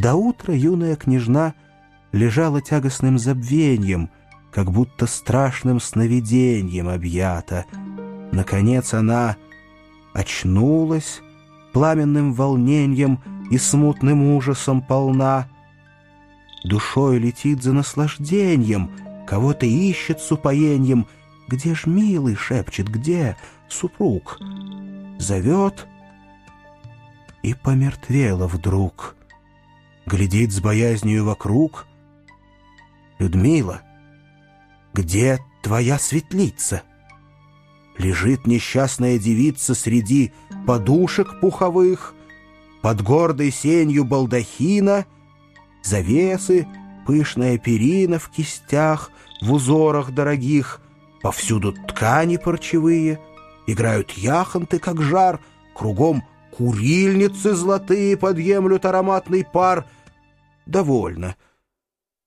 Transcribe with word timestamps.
До 0.00 0.14
утра 0.14 0.54
юная 0.54 0.96
княжна 0.96 1.52
лежала 2.12 2.62
тягостным 2.62 3.18
забвением, 3.18 4.08
как 4.50 4.70
будто 4.70 5.06
страшным 5.06 5.78
сновидением 5.78 6.88
объята. 6.88 7.66
Наконец 8.32 8.94
она 8.94 9.36
очнулась, 10.14 11.20
пламенным 11.74 12.32
волнением 12.32 13.20
и 13.50 13.58
смутным 13.58 14.34
ужасом 14.34 14.80
полна. 14.80 15.48
Душой 16.64 17.18
летит 17.18 17.62
за 17.62 17.74
наслаждением, 17.74 18.92
кого-то 19.26 19.66
ищет 19.66 20.20
с 20.20 20.32
упоением. 20.32 21.08
«Где 21.46 21.74
ж 21.74 21.84
милый?»— 21.84 22.34
шепчет, 22.36 22.88
«где 22.88 23.36
супруг?» 23.68 24.38
Зовет 25.18 25.86
и 27.42 27.52
помертвела 27.52 28.46
вдруг. 28.46 29.14
Глядит 30.10 30.50
с 30.50 30.58
боязнью 30.58 31.24
вокруг. 31.24 31.86
«Людмила, 33.20 33.82
где 34.92 35.38
твоя 35.62 36.00
светлица?» 36.00 36.82
Лежит 37.96 38.44
несчастная 38.44 39.20
девица 39.20 39.72
среди 39.76 40.32
подушек 40.66 41.38
пуховых, 41.38 42.14
Под 42.82 43.02
гордой 43.02 43.52
сенью 43.52 44.04
балдахина, 44.04 45.06
Завесы, 45.84 46.66
пышная 47.06 47.56
перина 47.56 48.18
в 48.18 48.30
кистях, 48.30 49.12
В 49.40 49.52
узорах 49.52 50.10
дорогих, 50.10 50.80
Повсюду 51.22 51.72
ткани 51.72 52.36
парчевые, 52.36 53.20
Играют 53.68 54.10
яхонты, 54.10 54.80
как 54.80 55.00
жар, 55.02 55.38
Кругом 55.72 56.24
курильницы 56.50 57.54
золотые 57.54 58.16
Подъемлют 58.16 58.84
ароматный 58.86 59.44
пар. 59.44 59.86
Довольно. 60.70 61.36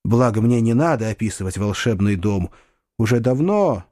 Благо 0.03 0.41
мне 0.41 0.59
не 0.59 0.73
надо 0.73 1.07
описывать 1.09 1.57
волшебный 1.57 2.17
дом. 2.17 2.51
Уже 2.99 3.21
давно 3.21 3.85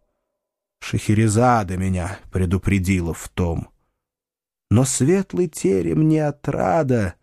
Шахерезада 0.82 1.78
меня 1.78 2.20
предупредила 2.34 3.14
в 3.14 3.30
том. 3.30 3.70
Но 4.70 4.84
светлый 4.84 5.48
терем 5.48 6.10
не 6.10 6.20
отрада, 6.20 7.16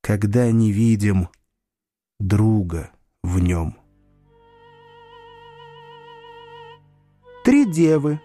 когда 0.00 0.50
не 0.50 0.72
видим 0.72 1.28
друга 2.18 2.90
в 3.22 3.38
нем. 3.40 3.76
Три 7.44 7.70
девы 7.70 8.18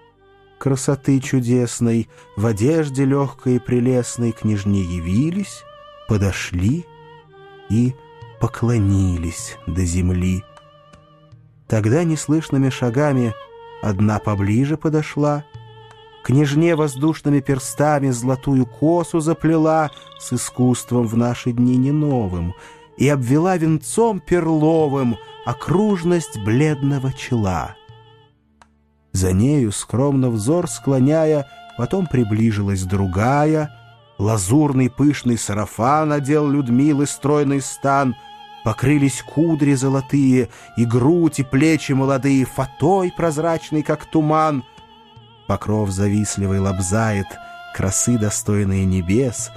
красоты 0.58 1.20
чудесной 1.20 2.08
в 2.38 2.46
одежде 2.46 3.04
легкой 3.04 3.58
и 3.58 3.60
прелестной 3.60 4.32
княжне 4.32 4.84
явились, 4.84 5.64
подошли 6.08 6.86
и 7.70 7.96
поклонились 8.40 9.58
до 9.68 9.86
земли. 9.86 10.44
Тогда 11.68 12.04
неслышными 12.04 12.70
шагами— 12.70 13.34
Одна 13.82 14.20
поближе 14.20 14.78
подошла, 14.78 15.46
Княжне 16.24 16.76
воздушными 16.76 17.40
перстами 17.40 18.10
золотую 18.10 18.66
косу 18.66 19.22
заплела 19.22 19.90
С 20.20 20.34
искусством 20.34 21.08
в 21.08 21.16
наши 21.16 21.54
дни 21.54 21.78
не 21.78 21.92
новым 21.92 22.54
И 22.98 23.08
обвела 23.08 23.58
венцом 23.58 24.20
перловым 24.20 25.18
Окружность 25.46 26.38
бледного 26.44 27.14
чела. 27.14 27.76
За 29.14 29.32
нею, 29.32 29.72
скромно 29.72 30.30
взор 30.30 30.68
склоняя, 30.68 31.48
Потом 31.78 32.06
приближилась 32.06 32.84
другая, 32.84 33.72
Лазурный 34.20 34.90
пышный 34.90 35.38
сарафан 35.38 36.12
одел 36.12 36.48
Людмилы 36.48 37.08
стройный 37.08 37.62
стан— 37.62 38.16
Покрылись 38.64 39.22
кудри 39.24 39.74
золотые, 39.74 40.50
и 40.76 40.86
грудь, 40.86 41.40
и 41.40 41.44
плечи 41.44 41.94
молодые, 41.94 42.46
Фатой 42.46 43.12
прозрачный, 43.16 43.84
как 43.84 44.06
туман. 44.06 44.64
Покров 45.48 45.90
завистливый 45.90 46.60
лобзает, 46.60 47.28
красы 47.76 48.18
достойные 48.18 48.86
небес, 48.86 49.52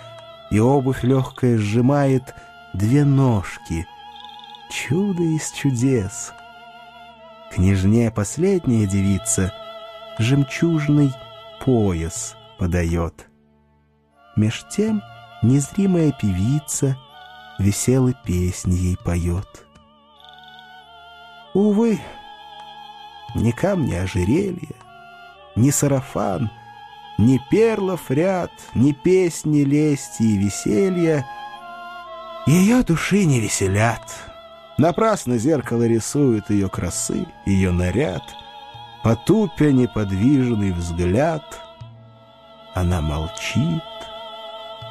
И 0.50 0.58
обувь 0.60 1.02
легкая 1.02 1.58
сжимает 1.58 2.34
две 2.74 3.04
ножки. 3.04 3.86
Чудо 4.70 5.22
из 5.22 5.50
чудес! 5.50 6.32
Княжне 7.52 8.10
последняя 8.10 8.86
девица 8.86 9.52
Жемчужный 10.18 11.12
пояс 11.62 12.34
подает. 12.58 13.31
Меж 14.36 14.64
тем 14.70 15.02
незримая 15.42 16.12
певица— 16.12 16.96
веселые 17.62 18.14
песни 18.24 18.74
ей 18.74 18.96
поет. 18.96 19.66
Увы, 21.54 22.00
ни 23.34 23.50
камни 23.50 23.94
ожерелья, 23.94 24.76
ни 25.54 25.70
сарафан, 25.70 26.50
ни 27.18 27.40
перлов 27.50 28.10
ряд, 28.10 28.50
ни 28.74 28.92
песни 28.92 29.62
лести 29.62 30.22
и 30.22 30.38
веселья 30.38 31.26
ее 32.46 32.82
души 32.82 33.24
не 33.24 33.40
веселят. 33.40 34.02
Напрасно 34.78 35.38
зеркало 35.38 35.86
рисует 35.86 36.50
ее 36.50 36.68
красы, 36.68 37.26
ее 37.46 37.70
наряд, 37.70 38.22
потупя 39.04 39.70
неподвижный 39.70 40.72
взгляд. 40.72 41.44
Она 42.74 43.02
молчит, 43.02 43.82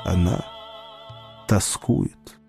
она 0.04 0.46
тоскует. 1.48 2.40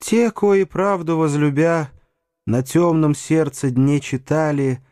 Те, 0.00 0.30
кои 0.30 0.64
правду 0.64 1.16
возлюбя, 1.16 1.90
на 2.46 2.62
темном 2.62 3.14
сердце 3.14 3.70
дне 3.70 4.00
читали, 4.00 4.84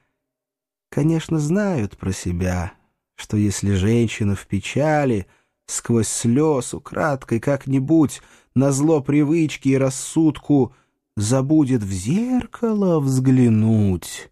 конечно, 0.90 1.38
знают 1.38 1.96
про 1.96 2.12
себя, 2.12 2.72
что 3.14 3.36
если 3.36 3.74
женщина 3.74 4.34
в 4.34 4.46
печали, 4.46 5.26
сквозь 5.66 6.08
слез 6.08 6.74
украдкой 6.74 7.38
как-нибудь, 7.38 8.22
на 8.54 8.72
зло 8.72 9.00
привычки 9.00 9.68
и 9.68 9.78
рассудку, 9.78 10.74
забудет 11.16 11.82
в 11.82 11.92
зеркало 11.92 13.00
взглянуть, 13.00 14.30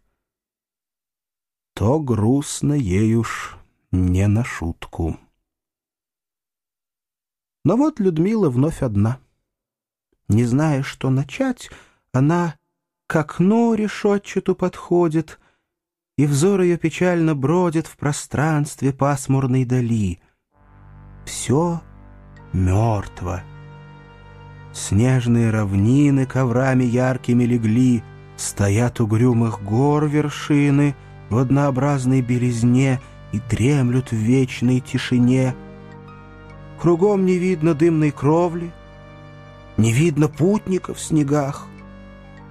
то 1.75 2.01
грустно 2.01 2.75
ей 2.75 3.15
уж 3.15 3.57
не 3.91 4.27
на 4.27 4.45
шутку. 4.45 5.19
Но 7.65 7.77
вот 7.77 8.01
Людмила 8.01 8.51
вновь 8.51 8.83
одна— 8.83 9.19
не 10.29 10.45
зная, 10.45 10.83
что 10.83 11.11
начать, 11.11 11.71
она 12.13 12.55
к 13.07 13.17
окну 13.17 13.75
решетчату 13.75 14.55
подходит, 14.55 15.39
и 16.17 16.27
взор 16.27 16.63
ее 16.63 16.79
печально 16.79 17.35
бродит 17.35 17.87
в 17.87 17.97
пространстве 17.97 18.93
пасмурной 18.93 19.65
дали. 19.65 20.21
Все 21.27 21.83
мертво. 22.53 23.43
Снежные 24.73 25.51
равнины 25.51 26.27
коврами 26.27 26.85
яркими 26.85 27.45
легли, 27.45 28.03
Стоят 28.39 29.01
угрюмых 29.01 29.63
гор 29.63 30.07
вершины 30.07 30.97
В 31.29 31.37
однообразной 31.37 32.23
белизне 32.23 33.01
И 33.33 33.41
дремлют 33.51 34.11
в 34.11 34.17
вечной 34.17 34.81
тишине. 34.81 35.55
Кругом 36.83 37.25
не 37.25 37.39
видно 37.39 37.75
дымной 37.75 38.11
кровли— 38.11 38.73
не 39.77 39.93
видно 39.93 40.27
путников 40.27 40.99
в 40.99 41.01
снегах, 41.01 41.69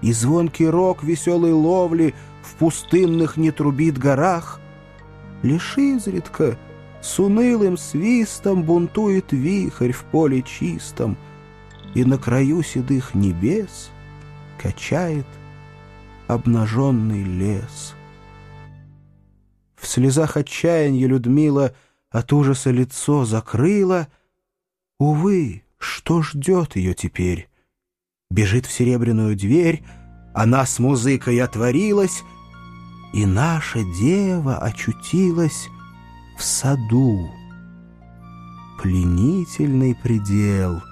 И 0.02 0.14
звонкий 0.14 0.68
рог 0.68 1.03
веселой 1.03 1.52
ловли 1.52 2.16
В 2.42 2.56
пустынных 2.56 3.36
не 3.36 3.52
трубит 3.52 3.97
горах. 3.97 4.62
Лишь 5.44 5.78
изредка 5.78 6.57
с 7.01 7.19
унылым 7.19 7.78
свистом 7.78 8.63
Бунтует 8.63 9.33
вихрь 9.33 9.92
в 9.92 10.06
поле 10.06 10.42
чистом, 10.44 11.18
И 11.94 12.06
на 12.06 12.18
краю 12.18 12.63
седых 12.63 13.13
небес 13.13 13.92
Качает 14.57 15.28
обнаженный 16.28 17.24
лес. 17.24 17.95
В 19.75 19.86
слезах 19.86 20.38
отчаяния 20.38 21.06
Людмила 21.06 21.74
От 22.10 22.31
ужаса 22.31 22.72
лицо 22.72 23.25
закрыла. 23.25 24.07
Увы, 25.01 25.63
что 25.80 26.21
ждет 26.21 26.75
ее 26.75 26.94
теперь? 26.94 27.50
Бежит 28.30 28.68
в 28.68 28.71
серебряную 28.71 29.36
дверь, 29.36 29.83
она 30.36 30.63
с 30.63 30.77
музыкой 30.77 31.42
отворилась, 31.42 32.21
и 33.12 33.25
наша 33.25 33.80
дева 34.00 34.59
очутилась 34.59 35.69
в 36.38 36.44
саду. 36.44 37.31
Пленительный 38.80 39.95
предел, 39.95 40.83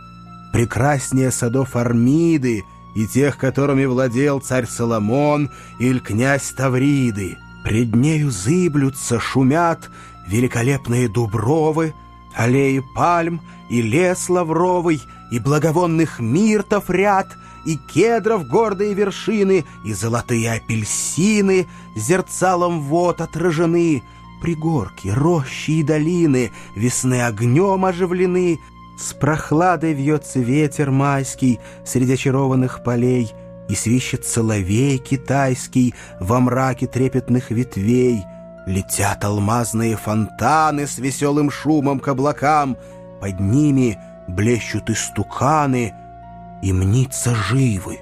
прекраснее 0.53 1.29
садов 1.29 1.75
Армиды 1.75 2.63
и 2.95 3.05
тех, 3.05 3.37
которыми 3.37 3.85
владел 3.85 4.39
царь 4.39 4.65
Соломон 4.65 5.51
или 5.77 5.99
князь 5.99 6.49
Тавриды. 6.49 7.37
Пред 7.63 7.95
нею 7.95 8.31
зыблются, 8.31 9.19
шумят 9.19 9.91
великолепные 10.27 11.07
дубровы, 11.09 11.93
аллеи 12.35 12.83
пальм— 12.95 13.41
и 13.69 13.81
лес 13.81 14.27
лавровый, 14.29 15.01
и 15.31 15.39
благовонных 15.39 16.19
миртов 16.19 16.89
ряд, 16.89 17.37
и 17.65 17.77
кедров 17.77 18.47
гордые 18.47 18.93
вершины, 18.93 19.65
и 19.85 19.93
золотые 19.93 20.53
апельсины 20.53 21.67
зерцалом 21.95 22.81
вод 22.81 23.21
отражены, 23.21 24.03
пригорки, 24.41 25.09
рощи 25.09 25.71
и 25.71 25.83
долины 25.83 26.51
весны 26.75 27.21
огнем 27.21 27.85
оживлены, 27.85 28.59
с 28.97 29.13
прохладой 29.13 29.93
вьется 29.93 30.39
ветер 30.39 30.91
майский 30.91 31.59
среди 31.85 32.13
очарованных 32.13 32.83
полей, 32.83 33.31
и 33.69 33.75
свищет 33.75 34.25
соловей 34.25 34.97
китайский 34.97 35.93
во 36.19 36.39
мраке 36.39 36.87
трепетных 36.87 37.51
ветвей. 37.51 38.23
Летят 38.65 39.23
алмазные 39.23 39.95
фонтаны 39.95 40.85
с 40.85 40.97
веселым 40.97 41.49
шумом 41.49 41.99
к 41.99 42.07
облакам, 42.07 42.77
под 43.19 43.39
ними 43.39 43.97
блещут 44.27 44.89
истуканы, 44.89 45.93
и 46.61 46.73
мнится 46.73 47.33
живы. 47.35 47.99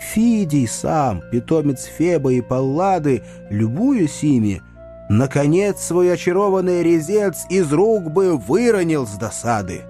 Фидий 0.00 0.66
сам, 0.66 1.22
питомец 1.30 1.84
Феба 1.84 2.32
и 2.32 2.40
Паллады, 2.40 3.22
любуясь 3.48 4.22
ими, 4.22 4.62
наконец 5.08 5.80
свой 5.80 6.12
очарованный 6.12 6.82
резец 6.82 7.44
из 7.48 7.72
рук 7.72 8.10
бы 8.10 8.36
выронил 8.36 9.06
с 9.06 9.12
досады. 9.16 9.82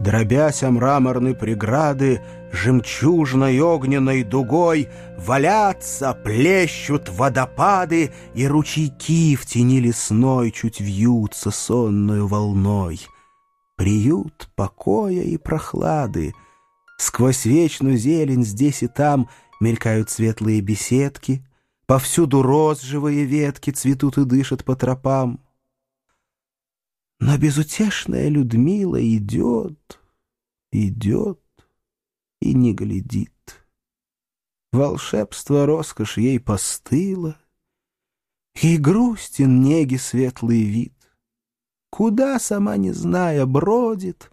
Дробясь 0.00 0.62
о 0.62 0.70
мраморной 0.70 1.34
преграды, 1.34 2.22
жемчужной 2.52 3.58
огненной 3.58 4.22
дугой 4.22 4.88
Валятся, 5.18 6.14
плещут 6.14 7.08
водопады, 7.08 8.12
И 8.34 8.46
ручейки 8.46 9.34
в 9.34 9.44
тени 9.44 9.80
лесной 9.80 10.52
Чуть 10.52 10.80
вьются 10.80 11.50
сонную 11.50 12.28
волной. 12.28 13.00
Приют 13.76 14.48
покоя 14.54 15.22
и 15.22 15.36
прохлады. 15.36 16.32
Сквозь 16.98 17.44
вечную 17.44 17.96
зелень 17.96 18.44
здесь 18.44 18.82
и 18.84 18.86
там 18.86 19.28
Мелькают 19.60 20.10
светлые 20.10 20.60
беседки, 20.60 21.44
Повсюду 21.86 22.42
розжевые 22.42 23.24
ветки 23.24 23.70
Цветут 23.70 24.18
и 24.18 24.24
дышат 24.24 24.64
по 24.64 24.76
тропам. 24.76 25.40
Но 27.20 27.36
безутешная 27.36 28.28
Людмила 28.28 29.00
идет, 29.02 30.00
идет 30.70 31.40
и 32.40 32.54
не 32.54 32.74
глядит. 32.74 33.32
Волшебство, 34.72 35.66
роскошь 35.66 36.18
ей 36.18 36.38
постыло, 36.38 37.36
Ей 38.60 38.76
грустен 38.76 39.60
неги 39.62 39.96
светлый 39.96 40.62
вид. 40.62 40.94
Куда, 41.90 42.38
сама 42.40 42.76
не 42.76 42.92
зная, 42.92 43.46
бродит, 43.46 44.30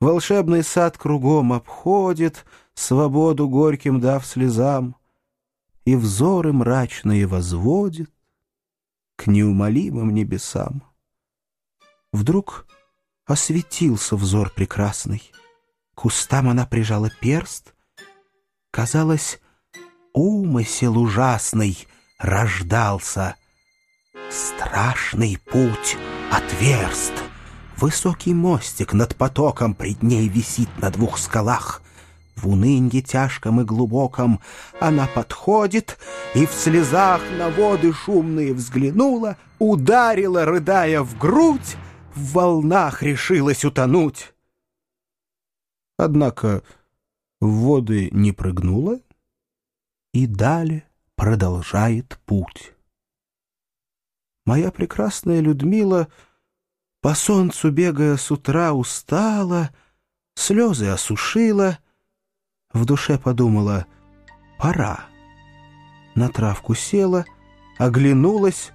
Волшебный 0.00 0.62
сад 0.62 0.96
кругом 0.96 1.52
обходит, 1.52 2.46
Свободу 2.74 3.48
горьким 3.48 4.00
дав 4.00 4.26
слезам, 4.26 4.96
И 5.84 5.94
взоры 5.94 6.52
мрачные 6.52 7.26
возводит 7.26 8.10
К 9.16 9.26
неумолимым 9.26 10.14
небесам. 10.14 10.82
Вдруг 12.12 12.66
осветился 13.26 14.16
взор 14.16 14.50
прекрасный. 14.50 15.30
К 15.94 16.06
устам 16.06 16.48
она 16.48 16.66
прижала 16.66 17.10
перст. 17.20 17.74
Казалось, 18.72 19.40
умысел 20.12 20.98
ужасный 20.98 21.86
рождался. 22.18 23.36
Страшный 24.30 25.38
путь 25.38 25.96
отверст. 26.32 27.12
Высокий 27.76 28.34
мостик 28.34 28.92
над 28.92 29.16
потоком 29.16 29.74
пред 29.74 30.02
ней 30.02 30.28
висит 30.28 30.68
на 30.78 30.90
двух 30.90 31.18
скалах. 31.18 31.82
В 32.36 32.48
унынье 32.48 33.02
тяжком 33.02 33.60
и 33.60 33.64
глубоком 33.64 34.40
она 34.80 35.06
подходит 35.06 35.98
и 36.34 36.46
в 36.46 36.52
слезах 36.52 37.20
на 37.38 37.50
воды 37.50 37.92
шумные 37.92 38.54
взглянула, 38.54 39.36
ударила, 39.58 40.44
рыдая 40.44 41.02
в 41.02 41.18
грудь, 41.18 41.76
в 42.14 42.32
волнах 42.32 43.02
решилась 43.02 43.64
утонуть. 43.64 44.34
Однако 45.96 46.62
в 47.40 47.50
воды 47.64 48.08
не 48.10 48.32
прыгнула 48.32 49.00
и 50.12 50.26
далее 50.26 50.84
продолжает 51.14 52.18
путь. 52.26 52.74
Моя 54.46 54.70
прекрасная 54.70 55.40
Людмила, 55.40 56.08
по 57.02 57.14
солнцу 57.14 57.70
бегая 57.70 58.16
с 58.16 58.30
утра, 58.30 58.72
устала, 58.72 59.70
слезы 60.34 60.88
осушила, 60.88 61.78
в 62.72 62.84
душе 62.84 63.18
подумала 63.18 63.86
«пора». 64.58 65.06
На 66.14 66.28
травку 66.28 66.74
села, 66.74 67.24
оглянулась, 67.78 68.72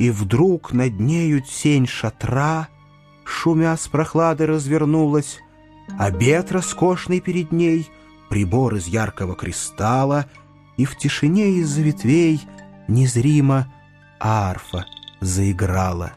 и 0.00 0.08
вдруг 0.08 0.72
над 0.72 0.98
нею 0.98 1.42
тень 1.42 1.86
шатра, 1.86 2.68
шумя 3.22 3.76
с 3.76 3.86
прохлады 3.86 4.46
развернулась, 4.46 5.40
обед 5.98 6.50
роскошный 6.52 7.20
перед 7.20 7.52
ней, 7.52 7.86
прибор 8.30 8.76
из 8.76 8.86
яркого 8.86 9.36
кристалла, 9.36 10.24
и 10.78 10.86
в 10.86 10.96
тишине 10.96 11.50
из-за 11.58 11.82
ветвей 11.82 12.40
незримо 12.88 13.70
арфа 14.18 14.86
заиграла. 15.20 16.14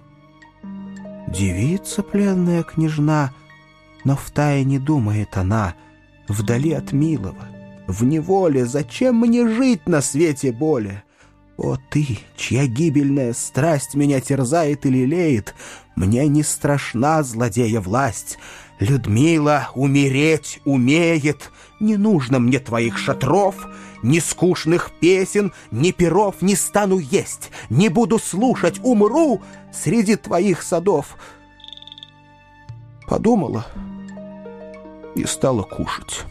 Девица 1.27 2.03
пленная 2.03 2.63
княжна, 2.63 3.33
но 4.05 4.15
втайне 4.15 4.79
думает 4.79 5.35
она, 5.35 5.75
вдали 6.29 6.71
от 6.71 6.93
милого, 6.93 7.49
в 7.87 8.05
неволе, 8.05 8.65
зачем 8.65 9.17
мне 9.17 9.45
жить 9.45 9.87
на 9.87 9.99
свете 9.99 10.53
более? 10.53 11.03
О 11.57 11.77
ты, 11.89 12.19
чья 12.35 12.65
гибельная 12.65 13.33
страсть 13.33 13.93
меня 13.93 14.19
терзает 14.19 14.85
и 14.85 14.89
лелеет, 14.89 15.53
Мне 15.95 16.27
не 16.27 16.41
страшна 16.41 17.21
злодея 17.21 17.79
власть. 17.79 18.39
Людмила 18.79 19.69
умереть 19.75 20.59
умеет, 20.65 21.51
Не 21.79 21.95
нужно 21.95 22.39
мне 22.39 22.59
твоих 22.59 22.97
шатров, 22.97 23.67
Ни 24.01 24.17
скучных 24.19 24.91
песен, 24.99 25.53
ни 25.69 25.91
перов 25.91 26.41
Не 26.41 26.55
стану 26.55 26.97
есть, 26.97 27.51
не 27.69 27.89
буду 27.89 28.17
слушать, 28.17 28.79
Умру 28.83 29.41
среди 29.71 30.15
твоих 30.15 30.63
садов. 30.63 31.17
Подумала 33.07 33.67
и 35.15 35.25
стала 35.25 35.61
кушать. 35.61 36.25